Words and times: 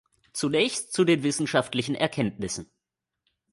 Zunächst 0.33 0.93
zu 0.93 1.03
den 1.05 1.21
wissenschaftlichen 1.21 1.93
Erkenntnissen. 1.93 2.67